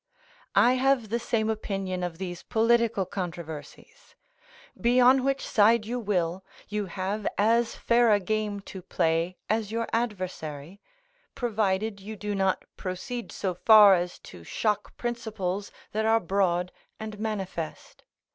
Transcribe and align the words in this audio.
I 0.55 0.73
have 0.81 1.09
the 1.09 1.19
same 1.19 1.47
opinion 1.47 2.01
of 2.01 2.17
these 2.17 2.41
political 2.41 3.05
controversies; 3.05 4.15
be 4.75 4.99
on 4.99 5.23
which 5.23 5.47
side 5.47 5.85
you 5.85 5.99
will, 5.99 6.43
you 6.67 6.87
have 6.87 7.27
as 7.37 7.75
fair 7.75 8.11
a 8.11 8.19
game 8.19 8.61
to 8.61 8.81
play 8.81 9.37
as 9.47 9.71
your 9.71 9.85
adversary, 9.93 10.81
provided 11.35 11.99
you 11.99 12.15
do 12.15 12.33
not 12.33 12.65
proceed 12.77 13.31
so 13.31 13.53
far 13.53 13.93
as 13.93 14.17
to 14.21 14.43
shock 14.43 14.97
principles 14.97 15.71
that 15.91 16.07
are 16.07 16.19
broad 16.19 16.71
and 16.99 17.19
manifest. 17.19 18.03